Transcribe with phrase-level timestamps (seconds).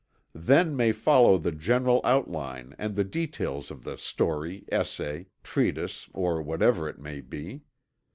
[0.33, 6.41] Then may follow the general outline, and the details of the story, essay, treatise or
[6.41, 7.61] whatever it may be.